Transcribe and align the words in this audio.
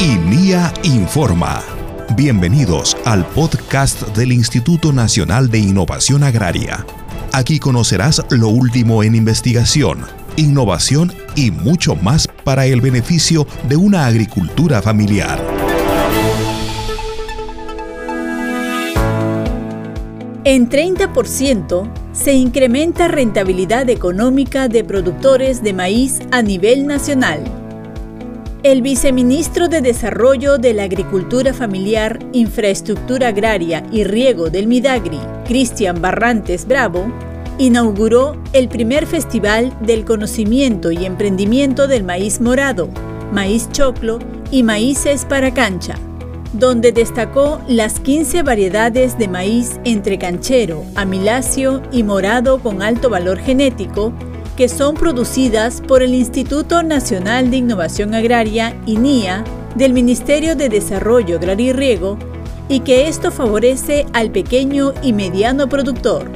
INIA 0.00 0.72
Informa. 0.84 1.60
Bienvenidos 2.14 2.96
al 3.04 3.26
podcast 3.26 4.00
del 4.16 4.30
Instituto 4.30 4.92
Nacional 4.92 5.50
de 5.50 5.58
Innovación 5.58 6.22
Agraria. 6.22 6.86
Aquí 7.32 7.58
conocerás 7.58 8.24
lo 8.30 8.46
último 8.46 9.02
en 9.02 9.16
investigación, 9.16 10.06
innovación 10.36 11.12
y 11.34 11.50
mucho 11.50 11.96
más 11.96 12.28
para 12.44 12.66
el 12.66 12.80
beneficio 12.80 13.44
de 13.68 13.74
una 13.74 14.06
agricultura 14.06 14.80
familiar. 14.82 15.44
En 20.44 20.70
30% 20.70 21.90
se 22.12 22.34
incrementa 22.34 23.08
rentabilidad 23.08 23.90
económica 23.90 24.68
de 24.68 24.84
productores 24.84 25.60
de 25.64 25.72
maíz 25.72 26.20
a 26.30 26.40
nivel 26.40 26.86
nacional. 26.86 27.57
El 28.64 28.82
viceministro 28.82 29.68
de 29.68 29.80
Desarrollo 29.80 30.58
de 30.58 30.74
la 30.74 30.82
Agricultura 30.82 31.54
Familiar, 31.54 32.18
Infraestructura 32.32 33.28
Agraria 33.28 33.86
y 33.92 34.02
Riego 34.02 34.50
del 34.50 34.66
Midagri, 34.66 35.20
Cristian 35.46 36.02
Barrantes 36.02 36.66
Bravo, 36.66 37.06
inauguró 37.58 38.36
el 38.52 38.68
primer 38.68 39.06
Festival 39.06 39.72
del 39.82 40.04
Conocimiento 40.04 40.90
y 40.90 41.06
Emprendimiento 41.06 41.86
del 41.86 42.02
Maíz 42.02 42.40
Morado, 42.40 42.88
Maíz 43.32 43.70
Choclo 43.70 44.18
y 44.50 44.64
Maíces 44.64 45.24
para 45.24 45.54
Cancha, 45.54 45.94
donde 46.52 46.90
destacó 46.90 47.60
las 47.68 48.00
15 48.00 48.42
variedades 48.42 49.16
de 49.18 49.28
maíz 49.28 49.78
entre 49.84 50.18
canchero, 50.18 50.84
amilacio 50.96 51.80
y 51.92 52.02
morado 52.02 52.58
con 52.58 52.82
alto 52.82 53.08
valor 53.08 53.38
genético 53.38 54.12
que 54.58 54.68
son 54.68 54.96
producidas 54.96 55.80
por 55.80 56.02
el 56.02 56.12
Instituto 56.12 56.82
Nacional 56.82 57.48
de 57.48 57.58
Innovación 57.58 58.12
Agraria, 58.12 58.76
INIA, 58.86 59.44
del 59.76 59.92
Ministerio 59.92 60.56
de 60.56 60.68
Desarrollo 60.68 61.36
Agrario 61.36 61.66
y 61.66 61.72
Riego, 61.72 62.18
y 62.68 62.80
que 62.80 63.06
esto 63.06 63.30
favorece 63.30 64.04
al 64.12 64.32
pequeño 64.32 64.94
y 65.00 65.12
mediano 65.12 65.68
productor. 65.68 66.28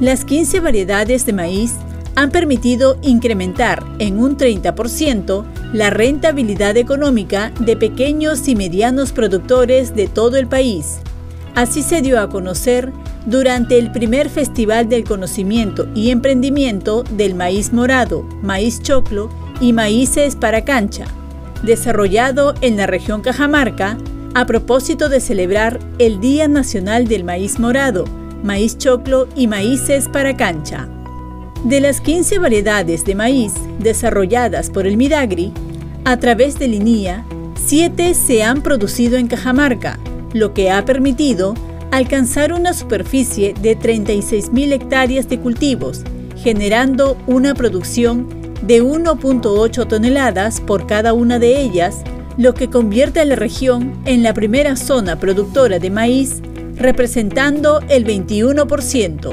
Las 0.00 0.24
15 0.24 0.60
variedades 0.60 1.26
de 1.26 1.32
maíz 1.32 1.74
han 2.14 2.30
permitido 2.30 2.96
incrementar 3.02 3.84
en 3.98 4.20
un 4.20 4.36
30% 4.36 5.44
la 5.72 5.90
rentabilidad 5.90 6.76
económica 6.76 7.50
de 7.58 7.76
pequeños 7.76 8.46
y 8.46 8.54
medianos 8.54 9.10
productores 9.10 9.92
de 9.96 10.06
todo 10.06 10.36
el 10.36 10.46
país. 10.46 10.98
Así 11.56 11.82
se 11.82 12.00
dio 12.00 12.20
a 12.20 12.28
conocer 12.28 12.92
durante 13.28 13.78
el 13.78 13.92
primer 13.92 14.30
Festival 14.30 14.88
del 14.88 15.04
Conocimiento 15.04 15.86
y 15.94 16.10
Emprendimiento 16.10 17.02
del 17.02 17.34
Maíz 17.34 17.74
Morado, 17.74 18.22
Maíz 18.42 18.80
Choclo 18.80 19.28
y 19.60 19.74
Maíces 19.74 20.34
para 20.34 20.64
Cancha, 20.64 21.04
desarrollado 21.62 22.54
en 22.62 22.78
la 22.78 22.86
región 22.86 23.20
Cajamarca 23.20 23.98
a 24.34 24.46
propósito 24.46 25.10
de 25.10 25.20
celebrar 25.20 25.78
el 25.98 26.20
Día 26.20 26.48
Nacional 26.48 27.06
del 27.06 27.22
Maíz 27.22 27.58
Morado, 27.58 28.06
Maíz 28.42 28.78
Choclo 28.78 29.28
y 29.36 29.46
Maíces 29.46 30.08
para 30.08 30.34
Cancha. 30.34 30.88
De 31.64 31.82
las 31.82 32.00
15 32.00 32.38
variedades 32.38 33.04
de 33.04 33.14
maíz 33.14 33.52
desarrolladas 33.78 34.70
por 34.70 34.86
el 34.86 34.96
Midagri, 34.96 35.52
a 36.06 36.16
través 36.16 36.58
de 36.58 36.68
Linía, 36.68 37.26
7 37.56 38.14
se 38.14 38.42
han 38.42 38.62
producido 38.62 39.18
en 39.18 39.26
Cajamarca, 39.26 39.98
lo 40.32 40.54
que 40.54 40.70
ha 40.70 40.86
permitido 40.86 41.54
alcanzar 41.90 42.52
una 42.52 42.72
superficie 42.72 43.54
de 43.54 43.78
36.000 43.78 44.72
hectáreas 44.72 45.28
de 45.28 45.38
cultivos, 45.38 46.02
generando 46.36 47.16
una 47.26 47.54
producción 47.54 48.28
de 48.62 48.82
1.8 48.82 49.86
toneladas 49.88 50.60
por 50.60 50.86
cada 50.86 51.12
una 51.12 51.38
de 51.38 51.60
ellas, 51.60 52.02
lo 52.36 52.54
que 52.54 52.68
convierte 52.68 53.20
a 53.20 53.24
la 53.24 53.36
región 53.36 53.94
en 54.04 54.22
la 54.22 54.34
primera 54.34 54.76
zona 54.76 55.18
productora 55.18 55.78
de 55.78 55.90
maíz, 55.90 56.42
representando 56.76 57.80
el 57.88 58.04
21%. 58.04 59.32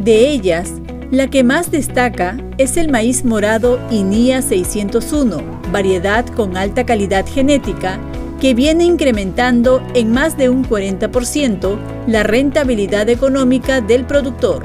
De 0.00 0.28
ellas, 0.28 0.72
la 1.10 1.28
que 1.28 1.44
más 1.44 1.70
destaca 1.70 2.36
es 2.58 2.76
el 2.76 2.90
maíz 2.90 3.24
morado 3.24 3.80
INIA 3.90 4.42
601, 4.42 5.42
variedad 5.72 6.26
con 6.26 6.56
alta 6.56 6.84
calidad 6.84 7.26
genética 7.26 7.98
que 8.40 8.54
viene 8.54 8.84
incrementando 8.84 9.82
en 9.94 10.12
más 10.12 10.36
de 10.36 10.48
un 10.48 10.64
40% 10.64 11.78
la 12.06 12.22
rentabilidad 12.22 13.08
económica 13.08 13.80
del 13.80 14.04
productor. 14.04 14.62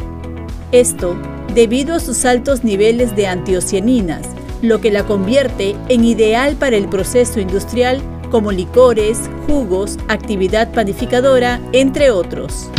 Esto 0.72 1.16
debido 1.54 1.96
a 1.96 2.00
sus 2.00 2.26
altos 2.26 2.64
niveles 2.64 3.16
de 3.16 3.28
antiocianinas, 3.28 4.22
lo 4.62 4.80
que 4.80 4.92
la 4.92 5.04
convierte 5.04 5.76
en 5.90 6.06
ideal 6.06 6.56
para 6.56 6.78
el 6.78 6.88
proceso 6.88 7.40
industrial 7.40 8.02
como 8.30 8.52
licores, 8.52 9.20
jugos, 9.48 9.98
actividad 10.08 10.72
panificadora, 10.72 11.60
entre 11.74 12.12
otros. 12.12 12.70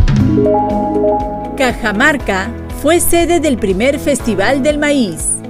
Cajamarca 1.56 2.50
fue 2.80 3.00
sede 3.00 3.40
del 3.40 3.58
primer 3.58 3.98
Festival 3.98 4.62
del 4.62 4.78
Maíz 4.78 5.41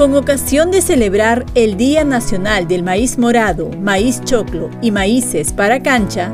con 0.00 0.14
ocasión 0.14 0.70
de 0.70 0.80
celebrar 0.80 1.44
el 1.54 1.76
Día 1.76 2.04
Nacional 2.04 2.66
del 2.66 2.82
Maíz 2.82 3.18
Morado, 3.18 3.68
Maíz 3.82 4.22
Choclo 4.24 4.70
y 4.80 4.92
Maíces 4.92 5.52
para 5.52 5.82
Cancha, 5.82 6.32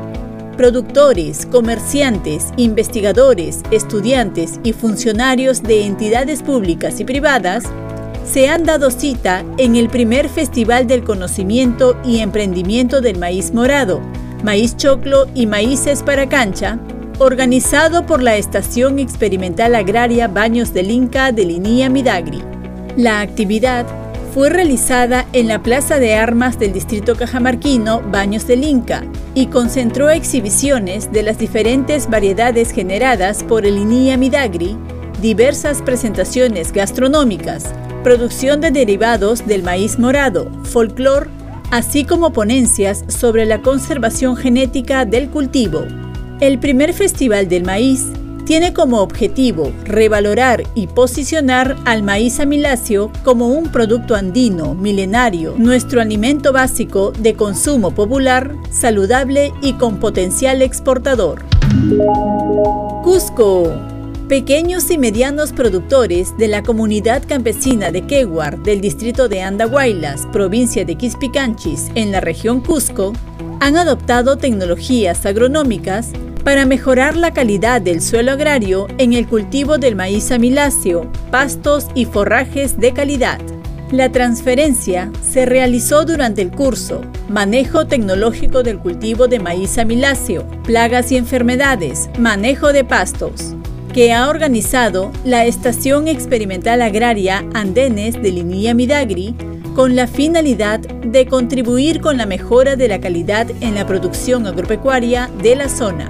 productores, 0.55 1.45
comerciantes, 1.45 2.45
investigadores, 2.55 3.63
estudiantes 3.71 4.61
y 4.63 4.71
funcionarios 4.71 5.63
de 5.63 5.85
entidades 5.85 6.43
públicas 6.43 7.01
y 7.01 7.03
privadas 7.03 7.65
se 8.25 8.47
han 8.47 8.63
dado 8.63 8.89
cita 8.89 9.43
en 9.57 9.75
el 9.75 9.89
primer 9.89 10.29
Festival 10.29 10.87
del 10.87 11.03
Conocimiento 11.03 11.97
y 12.05 12.19
Emprendimiento 12.19 13.01
del 13.01 13.19
Maíz 13.19 13.53
Morado, 13.53 13.99
Maíz 14.45 14.77
Choclo 14.77 15.27
y 15.35 15.45
Maíces 15.45 16.03
para 16.03 16.29
Cancha, 16.29 16.79
organizado 17.19 18.05
por 18.05 18.23
la 18.23 18.37
Estación 18.37 18.97
Experimental 18.97 19.75
Agraria 19.75 20.29
Baños 20.29 20.73
del 20.73 20.89
Inca 20.89 21.33
de 21.33 21.43
Linía 21.43 21.89
Midagri. 21.89 22.56
La 22.97 23.21
actividad 23.21 23.85
fue 24.33 24.49
realizada 24.49 25.27
en 25.31 25.47
la 25.47 25.61
Plaza 25.61 25.99
de 25.99 26.15
Armas 26.15 26.57
del 26.57 26.73
Distrito 26.73 27.15
Cajamarquino 27.15 28.01
Baños 28.01 28.47
del 28.47 28.63
Inca 28.63 29.03
y 29.35 29.47
concentró 29.47 30.09
exhibiciones 30.09 31.11
de 31.11 31.21
las 31.21 31.37
diferentes 31.37 32.09
variedades 32.09 32.71
generadas 32.71 33.43
por 33.43 33.67
el 33.67 33.77
INIA 33.77 34.17
Midagri, 34.17 34.75
diversas 35.21 35.83
presentaciones 35.83 36.71
gastronómicas, 36.71 37.71
producción 38.03 38.61
de 38.61 38.71
derivados 38.71 39.45
del 39.45 39.61
maíz 39.61 39.99
morado, 39.99 40.49
folclor, 40.63 41.29
así 41.69 42.03
como 42.03 42.33
ponencias 42.33 43.05
sobre 43.09 43.45
la 43.45 43.61
conservación 43.61 44.35
genética 44.35 45.05
del 45.05 45.29
cultivo. 45.29 45.85
El 46.39 46.57
primer 46.57 46.93
Festival 46.93 47.47
del 47.47 47.63
Maíz 47.63 48.07
tiene 48.47 48.71
como 48.71 49.01
objetivo 49.01 49.73
revalorar 49.83 50.63
y 50.73 50.87
posicionar 50.87 51.75
al 51.83 52.01
maíz 52.01 52.39
amiláceo 52.39 53.11
como 53.25 53.49
un 53.49 53.73
producto 53.73 54.15
andino, 54.15 54.73
milenario, 54.73 55.55
nuestro 55.57 55.99
alimento 55.99 56.53
básico 56.53 57.11
de 57.11 57.33
consumo 57.33 57.91
popular, 57.91 58.55
saludable 58.71 59.51
y 59.61 59.73
con 59.73 59.99
potencial 59.99 60.61
exportador. 60.61 61.43
Cusco. 63.03 63.69
Pequeños 64.29 64.91
y 64.91 64.97
medianos 64.97 65.51
productores 65.51 66.37
de 66.37 66.47
la 66.47 66.63
comunidad 66.63 67.23
campesina 67.27 67.91
de 67.91 68.07
Queguar 68.07 68.59
del 68.63 68.79
distrito 68.79 69.27
de 69.27 69.41
Andahuaylas, 69.41 70.25
provincia 70.31 70.85
de 70.85 70.95
Quispicanchis, 70.95 71.91
en 71.95 72.13
la 72.13 72.21
región 72.21 72.61
Cusco, 72.61 73.11
han 73.59 73.75
adoptado 73.75 74.37
tecnologías 74.37 75.25
agronómicas 75.25 76.11
para 76.47 76.65
mejorar 76.65 77.17
la 77.17 77.33
calidad 77.33 77.81
del 77.81 78.01
suelo 78.01 78.31
agrario 78.31 78.87
en 78.99 79.11
el 79.11 79.27
cultivo 79.27 79.77
del 79.77 79.97
maíz 79.97 80.31
amiláceo, 80.31 81.11
pastos 81.29 81.87
y 81.93 82.05
forrajes 82.05 82.79
de 82.79 82.93
calidad. 82.93 83.41
La 83.91 84.13
transferencia 84.13 85.11
se 85.21 85.45
realizó 85.45 86.05
durante 86.05 86.41
el 86.41 86.51
curso 86.51 87.01
Manejo 87.27 87.85
tecnológico 87.85 88.63
del 88.63 88.79
cultivo 88.79 89.27
de 89.27 89.39
maíz 89.39 89.77
amiláceo, 89.77 90.47
plagas 90.63 91.11
y 91.11 91.17
enfermedades, 91.17 92.09
manejo 92.17 92.71
de 92.71 92.85
pastos, 92.85 93.53
que 93.93 94.13
ha 94.13 94.29
organizado 94.29 95.11
la 95.25 95.45
Estación 95.45 96.07
Experimental 96.07 96.81
Agraria 96.81 97.43
Andenes 97.55 98.13
de 98.21 98.31
Linía 98.31 98.73
Midagri 98.73 99.35
con 99.75 99.97
la 99.97 100.07
finalidad 100.07 100.79
de 100.79 101.25
contribuir 101.25 101.99
con 101.99 102.15
la 102.15 102.25
mejora 102.25 102.77
de 102.77 102.87
la 102.87 103.01
calidad 103.01 103.47
en 103.59 103.75
la 103.75 103.85
producción 103.85 104.47
agropecuaria 104.47 105.29
de 105.43 105.57
la 105.57 105.67
zona. 105.67 106.09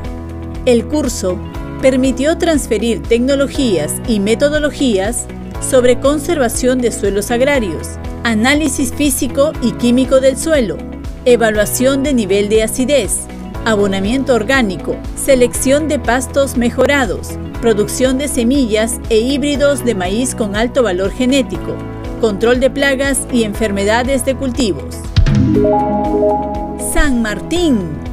El 0.68 0.86
curso 0.86 1.40
permitió 1.82 2.38
transferir 2.38 3.02
tecnologías 3.02 4.02
y 4.06 4.20
metodologías 4.20 5.26
sobre 5.62 6.02
conservación 6.02 6.82
de 6.82 6.92
suelos 6.92 7.32
agrarios, 7.32 7.92
análisis 8.26 8.94
físico 8.94 9.54
y 9.62 9.72
químico 9.72 10.20
del 10.20 10.36
suelo, 10.36 10.76
evaluación 11.24 12.04
de 12.04 12.14
nivel 12.14 12.50
de 12.50 12.64
acidez, 12.64 13.28
abonamiento 13.64 14.36
orgánico, 14.36 14.98
selección 15.16 15.88
de 15.88 16.00
pastos 16.00 16.58
mejorados, 16.58 17.40
producción 17.62 18.18
de 18.18 18.28
semillas 18.28 19.00
e 19.10 19.20
híbridos 19.20 19.86
de 19.86 19.96
maíz 19.96 20.36
con 20.36 20.58
alto 20.58 20.84
valor 20.84 21.12
genético, 21.12 21.78
control 22.20 22.60
de 22.60 22.70
plagas 22.70 23.26
y 23.32 23.44
enfermedades 23.44 24.26
de 24.26 24.36
cultivos. 24.36 24.96
San 26.92 27.22
Martín. 27.22 28.07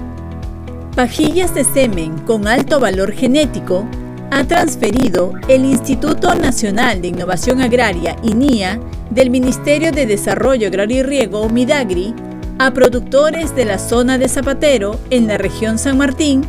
Pajillas 0.95 1.53
de 1.57 1.65
semen 1.65 2.19
con 2.21 2.47
alto 2.47 2.79
valor 2.79 3.11
genético 3.11 3.85
ha 4.31 4.45
transferido 4.45 5.33
el 5.49 5.65
Instituto 5.65 6.37
Nacional 6.37 7.03
de 7.03 7.09
Innovación 7.09 7.61
Agraria, 7.61 8.15
INIA, 8.23 8.79
del 9.11 9.29
Ministerio 9.29 9.91
de 9.91 10.07
Desarrollo 10.07 10.69
Agrario 10.69 10.99
y 10.99 11.03
Riego, 11.03 11.49
Midagri, 11.49 12.15
a 12.61 12.73
productores 12.73 13.57
de 13.57 13.65
la 13.65 13.81
zona 13.81 14.19
de 14.19 14.29
Zapatero 14.29 15.01
en 15.11 15.27
la 15.27 15.37
región 15.37 15.79
San 15.79 15.99
Martín 15.99 16.43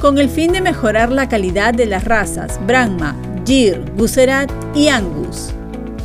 con 0.00 0.16
el 0.16 0.30
fin 0.30 0.52
de 0.52 0.62
mejorar 0.62 1.12
la 1.12 1.28
calidad 1.28 1.74
de 1.74 1.84
las 1.84 2.06
razas 2.06 2.58
Brahma, 2.66 3.14
Gir, 3.44 3.84
Guserat 3.98 4.50
y 4.74 4.88
Angus. 4.88 5.52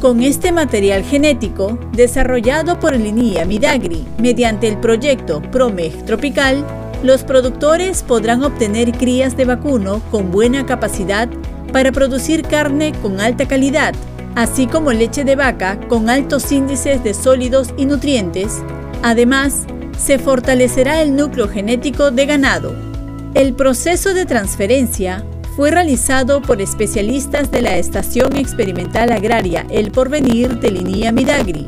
Con 0.01 0.21
este 0.21 0.51
material 0.51 1.05
genético, 1.05 1.79
desarrollado 1.93 2.77
por 2.77 2.93
el 2.93 3.05
INIA 3.07 3.45
Midagri 3.45 4.05
mediante 4.17 4.67
el 4.67 4.77
proyecto 4.77 5.41
PROMEG 5.41 6.03
Tropical, 6.03 6.65
los 7.03 7.23
productores 7.23 8.03
podrán 8.03 8.43
obtener 8.43 8.91
crías 8.91 9.37
de 9.37 9.45
vacuno 9.45 10.01
con 10.11 10.31
buena 10.31 10.65
capacidad 10.65 11.29
para 11.71 11.91
producir 11.91 12.43
carne 12.43 12.93
con 13.01 13.19
alta 13.19 13.47
calidad, 13.47 13.93
así 14.35 14.67
como 14.67 14.91
leche 14.91 15.23
de 15.23 15.35
vaca 15.35 15.79
con 15.87 16.09
altos 16.09 16.51
índices 16.51 17.03
de 17.03 17.13
sólidos 17.13 17.73
y 17.77 17.85
nutrientes. 17.85 18.61
Además, 19.03 19.65
se 19.97 20.19
fortalecerá 20.19 21.01
el 21.01 21.15
núcleo 21.15 21.47
genético 21.47 22.11
de 22.11 22.25
ganado. 22.25 22.75
El 23.33 23.53
proceso 23.53 24.13
de 24.13 24.25
transferencia 24.25 25.23
fue 25.55 25.71
realizado 25.71 26.41
por 26.41 26.61
especialistas 26.61 27.49
de 27.51 27.61
la 27.61 27.77
Estación 27.77 28.35
Experimental 28.35 29.11
Agraria 29.11 29.65
El 29.69 29.91
Porvenir 29.91 30.59
de 30.59 30.71
Linía 30.71 31.11
Midagri. 31.11 31.67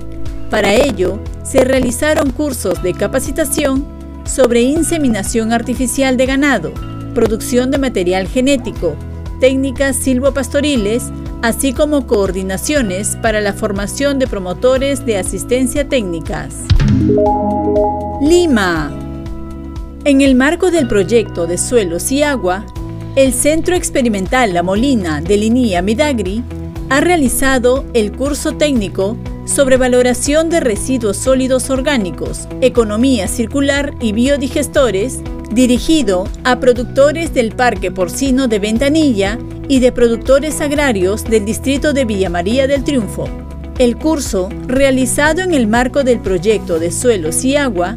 Para 0.49 0.73
ello, 0.73 1.19
se 1.43 1.63
realizaron 1.63 2.31
cursos 2.31 2.81
de 2.83 2.93
capacitación 2.93 3.96
sobre 4.27 4.61
inseminación 4.61 5.53
artificial 5.53 6.17
de 6.17 6.25
ganado, 6.25 6.73
producción 7.13 7.71
de 7.71 7.77
material 7.77 8.27
genético, 8.27 8.95
técnicas 9.39 9.95
silvopastoriles, 9.95 11.11
así 11.41 11.73
como 11.73 12.07
coordinaciones 12.07 13.17
para 13.21 13.41
la 13.41 13.53
formación 13.53 14.19
de 14.19 14.27
promotores 14.27 15.05
de 15.05 15.17
asistencia 15.17 15.87
técnicas. 15.87 16.55
Lima. 18.21 18.91
En 20.03 20.21
el 20.21 20.35
marco 20.35 20.71
del 20.71 20.87
proyecto 20.87 21.47
de 21.47 21.57
suelos 21.57 22.11
y 22.11 22.23
agua, 22.23 22.65
el 23.15 23.33
Centro 23.33 23.75
Experimental 23.75 24.53
La 24.53 24.63
Molina 24.63 25.21
de 25.21 25.37
Linía 25.37 25.81
Midagri 25.81 26.43
ha 26.89 27.01
realizado 27.01 27.85
el 27.93 28.11
curso 28.11 28.55
técnico 28.55 29.17
sobre 29.47 29.77
valoración 29.77 30.49
de 30.49 30.59
residuos 30.59 31.17
sólidos 31.17 31.69
orgánicos, 31.69 32.47
economía 32.61 33.27
circular 33.27 33.95
y 33.99 34.11
biodigestores, 34.11 35.21
dirigido 35.51 36.27
a 36.43 36.59
productores 36.59 37.33
del 37.33 37.53
Parque 37.53 37.89
Porcino 37.89 38.47
de 38.47 38.59
Ventanilla 38.59 39.39
y 39.69 39.79
de 39.79 39.91
productores 39.91 40.61
agrarios 40.61 41.23
del 41.23 41.45
distrito 41.45 41.93
de 41.93 42.05
Villa 42.05 42.29
María 42.29 42.67
del 42.67 42.83
Triunfo. 42.83 43.27
El 43.79 43.97
curso, 43.97 44.49
realizado 44.67 45.41
en 45.41 45.53
el 45.53 45.67
marco 45.67 46.03
del 46.03 46.19
proyecto 46.19 46.79
de 46.79 46.91
suelos 46.91 47.43
y 47.45 47.55
agua, 47.55 47.95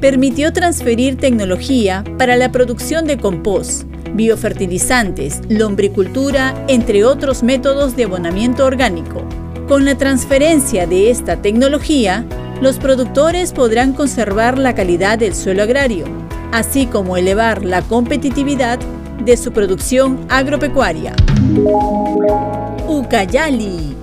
permitió 0.00 0.52
transferir 0.52 1.16
tecnología 1.16 2.04
para 2.18 2.36
la 2.36 2.52
producción 2.52 3.06
de 3.06 3.18
compost, 3.18 3.84
biofertilizantes, 4.14 5.40
lombricultura, 5.48 6.54
entre 6.68 7.04
otros 7.04 7.42
métodos 7.42 7.96
de 7.96 8.04
abonamiento 8.04 8.64
orgánico. 8.66 9.24
Con 9.72 9.86
la 9.86 9.96
transferencia 9.96 10.86
de 10.86 11.10
esta 11.10 11.40
tecnología, 11.40 12.26
los 12.60 12.76
productores 12.76 13.54
podrán 13.54 13.94
conservar 13.94 14.58
la 14.58 14.74
calidad 14.74 15.18
del 15.18 15.34
suelo 15.34 15.62
agrario, 15.62 16.04
así 16.52 16.84
como 16.84 17.16
elevar 17.16 17.64
la 17.64 17.80
competitividad 17.80 18.78
de 19.24 19.34
su 19.38 19.50
producción 19.50 20.26
agropecuaria. 20.28 21.16
Ucayali. 22.86 23.96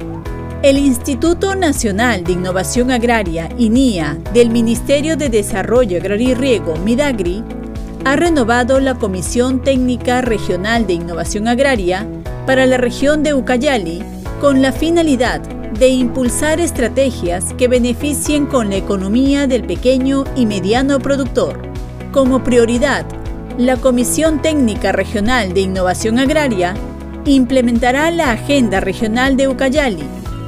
El 0.64 0.80
Instituto 0.80 1.54
Nacional 1.54 2.24
de 2.24 2.32
Innovación 2.32 2.90
Agraria, 2.90 3.48
INIA, 3.60 4.18
del 4.34 4.50
Ministerio 4.50 5.18
de 5.18 5.30
Desarrollo 5.30 6.00
Agrario 6.00 6.30
y 6.30 6.34
Riego, 6.34 6.78
MIDAGRI, 6.78 7.44
ha 8.06 8.16
renovado 8.16 8.80
la 8.80 8.96
Comisión 8.96 9.62
Técnica 9.62 10.22
Regional 10.22 10.88
de 10.88 10.94
Innovación 10.94 11.48
Agraria 11.48 12.08
para 12.48 12.66
la 12.66 12.78
región 12.78 13.22
de 13.22 13.36
Ucayali 13.36 14.02
con 14.42 14.64
la 14.64 14.72
finalidad 14.72 15.59
de 15.78 15.90
impulsar 15.90 16.60
estrategias 16.60 17.54
que 17.54 17.68
beneficien 17.68 18.46
con 18.46 18.70
la 18.70 18.78
economía 18.78 19.48
del 19.48 19.64
pequeño 19.64 20.24
y 20.36 20.46
mediano 20.46 21.00
productor. 21.00 21.62
Como 22.12 22.44
prioridad, 22.44 23.06
la 23.58 23.78
Comisión 23.78 24.42
Técnica 24.42 24.92
Regional 24.92 25.54
de 25.54 25.62
Innovación 25.62 26.18
Agraria 26.18 26.74
implementará 27.26 28.10
la 28.12 28.32
Agenda 28.32 28.80
Regional 28.80 29.38
de 29.38 29.48
Ucayali, 29.48 30.04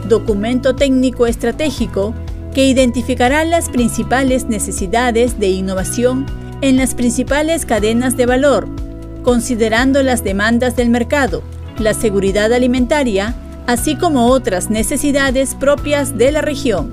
documento 0.07 0.75
técnico 0.75 1.27
estratégico 1.27 2.13
que 2.53 2.65
identificará 2.65 3.45
las 3.45 3.69
principales 3.69 4.45
necesidades 4.45 5.39
de 5.39 5.49
innovación 5.49 6.25
en 6.61 6.77
las 6.77 6.95
principales 6.95 7.65
cadenas 7.65 8.17
de 8.17 8.25
valor, 8.25 8.67
considerando 9.23 10.03
las 10.03 10.23
demandas 10.23 10.75
del 10.75 10.89
mercado, 10.89 11.43
la 11.77 11.93
seguridad 11.93 12.51
alimentaria, 12.53 13.35
así 13.71 13.95
como 13.95 14.27
otras 14.27 14.69
necesidades 14.69 15.55
propias 15.55 16.17
de 16.17 16.31
la 16.31 16.41
región. 16.41 16.91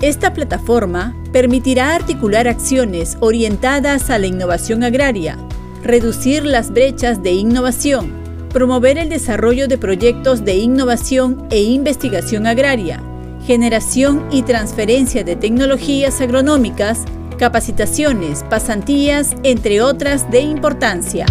Esta 0.00 0.34
plataforma 0.34 1.16
permitirá 1.32 1.94
articular 1.94 2.48
acciones 2.48 3.16
orientadas 3.20 4.10
a 4.10 4.18
la 4.18 4.26
innovación 4.26 4.82
agraria, 4.82 5.38
reducir 5.82 6.44
las 6.44 6.70
brechas 6.70 7.22
de 7.22 7.32
innovación, 7.32 8.12
promover 8.52 8.98
el 8.98 9.08
desarrollo 9.08 9.68
de 9.68 9.78
proyectos 9.78 10.44
de 10.44 10.56
innovación 10.56 11.46
e 11.50 11.62
investigación 11.62 12.46
agraria, 12.46 13.00
generación 13.46 14.26
y 14.32 14.42
transferencia 14.42 15.22
de 15.22 15.36
tecnologías 15.36 16.20
agronómicas 16.20 17.04
capacitaciones, 17.38 18.44
pasantías, 18.44 19.34
entre 19.42 19.82
otras 19.82 20.30
de 20.30 20.40
importancia. 20.40 21.26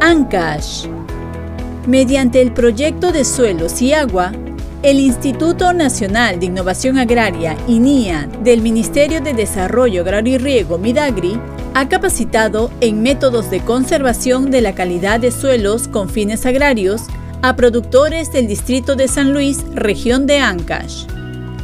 ANCASH. 0.00 0.95
Mediante 1.86 2.42
el 2.42 2.52
proyecto 2.52 3.12
de 3.12 3.24
suelos 3.24 3.80
y 3.80 3.92
agua, 3.92 4.32
el 4.82 4.98
Instituto 4.98 5.72
Nacional 5.72 6.40
de 6.40 6.46
Innovación 6.46 6.98
Agraria, 6.98 7.56
INIA, 7.68 8.28
del 8.42 8.60
Ministerio 8.60 9.20
de 9.20 9.34
Desarrollo 9.34 10.00
Agrario 10.00 10.34
y 10.34 10.38
Riego, 10.38 10.78
MIDAGRI, 10.78 11.38
ha 11.74 11.88
capacitado 11.88 12.72
en 12.80 13.02
métodos 13.02 13.50
de 13.50 13.60
conservación 13.60 14.50
de 14.50 14.62
la 14.62 14.74
calidad 14.74 15.20
de 15.20 15.30
suelos 15.30 15.86
con 15.86 16.08
fines 16.08 16.44
agrarios 16.44 17.02
a 17.42 17.54
productores 17.54 18.32
del 18.32 18.48
Distrito 18.48 18.96
de 18.96 19.06
San 19.06 19.32
Luis, 19.32 19.64
región 19.72 20.26
de 20.26 20.40
Ancash. 20.40 21.04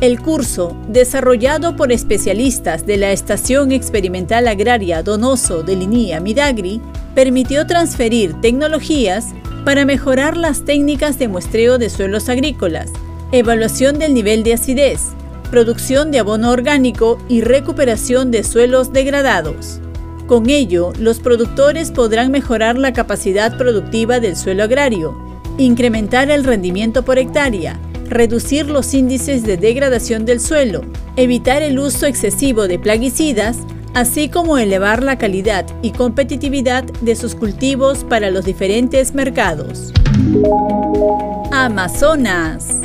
El 0.01 0.21
curso, 0.21 0.77
desarrollado 0.89 1.75
por 1.75 1.91
especialistas 1.91 2.87
de 2.87 2.97
la 2.97 3.11
Estación 3.11 3.73
Experimental 3.73 4.47
Agraria 4.47 5.03
Donoso 5.03 5.65
de 5.65 5.75
Linía 5.75 6.21
Midagri, 6.21 6.81
permitió 7.15 7.67
transferir 7.67 8.41
tecnologías 8.41 9.27
para 9.65 9.85
mejorar 9.85 10.37
las 10.37 10.65
técnicas 10.65 11.19
de 11.19 11.29
muestreo 11.29 11.79
de 11.79 11.89
suelos 11.89 12.29
agrícolas, 12.29 12.91
evaluación 13.31 13.99
del 13.99 14.15
nivel 14.15 14.43
de 14.43 14.55
acidez, 14.55 15.11
producción 15.51 16.11
de 16.11 16.19
abono 16.19 16.51
orgánico 16.51 17.19
y 17.29 17.43
recuperación 17.43 18.31
de 18.31 18.43
suelos 18.43 18.93
degradados. 18.93 19.81
Con 20.27 20.49
ello, 20.49 20.93
los 20.99 21.21
productores 21.21 21.91
podrán 21.91 22.31
mejorar 22.31 22.77
la 22.77 22.93
capacidad 22.93 23.57
productiva 23.57 24.19
del 24.19 24.37
suelo 24.37 24.65
agrario, 24.65 25.17
incrementar 25.59 26.31
el 26.31 26.45
rendimiento 26.45 27.05
por 27.05 27.19
hectárea, 27.19 27.79
reducir 28.09 28.67
los 28.67 28.95
índices 28.95 29.45
de 29.45 29.57
degradación 29.57 30.25
del 30.25 30.41
suelo, 30.41 30.83
evitar 31.17 31.63
el 31.63 31.79
uso 31.79 32.07
excesivo 32.07 32.67
de 32.67 32.79
plaguicidas, 32.79 33.59
así 33.95 34.29
como 34.29 34.59
elevar 34.59 35.03
la 35.03 35.19
calidad 35.19 35.67
y 35.83 35.93
competitividad 35.93 36.85
de 36.85 37.17
sus 37.17 37.35
cultivos 37.35 38.05
para 38.05 38.31
los 38.31 38.45
diferentes 38.45 39.15
mercados. 39.15 39.93
Amazonas. 41.51 42.81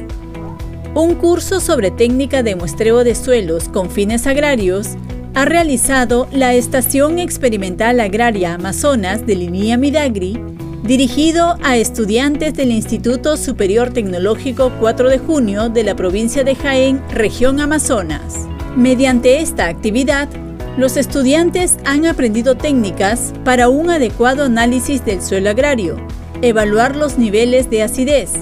Un 0.93 1.15
curso 1.15 1.59
sobre 1.59 1.91
técnica 1.91 2.43
de 2.43 2.55
muestreo 2.55 3.03
de 3.03 3.15
suelos 3.15 3.69
con 3.69 3.89
fines 3.89 4.27
agrarios 4.27 4.95
ha 5.35 5.45
realizado 5.45 6.27
la 6.31 6.53
Estación 6.55 7.19
Experimental 7.19 7.99
Agraria 7.99 8.55
Amazonas 8.55 9.25
de 9.25 9.35
Linía 9.35 9.77
Midagri 9.77 10.41
dirigido 10.83 11.57
a 11.63 11.75
estudiantes 11.75 12.53
del 12.55 12.71
Instituto 12.71 13.35
Superior 13.35 13.91
Tecnológico 13.91 14.71
4 14.79 15.09
de 15.09 15.19
junio 15.19 15.69
de 15.69 15.83
la 15.83 15.95
provincia 15.95 16.43
de 16.43 16.55
Jaén, 16.55 17.01
región 17.11 17.59
Amazonas. 17.59 18.47
Mediante 18.77 19.41
esta 19.41 19.67
actividad, 19.67 20.29
los 20.77 20.95
estudiantes 20.95 21.77
han 21.85 22.05
aprendido 22.05 22.55
técnicas 22.55 23.33
para 23.43 23.67
un 23.67 23.89
adecuado 23.89 24.43
análisis 24.43 25.03
del 25.03 25.21
suelo 25.23 25.49
agrario, 25.49 25.97
evaluar 26.41 26.95
los 26.95 27.17
niveles 27.17 27.69
de 27.69 27.81
acidez, 27.81 28.33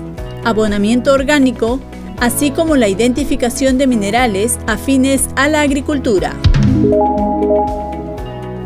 abonamiento 0.44 1.14
orgánico, 1.14 1.80
así 2.20 2.52
como 2.52 2.76
la 2.76 2.90
identificación 2.90 3.78
de 3.78 3.88
minerales 3.88 4.60
afines 4.68 5.30
a 5.38 5.48
la 5.48 5.62
agricultura. 5.62 6.36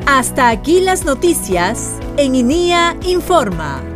Hasta 0.08 0.50
aquí 0.50 0.82
las 0.82 1.06
noticias 1.06 1.94
en 2.18 2.34
INIA 2.34 2.98
Informa. 3.06 3.89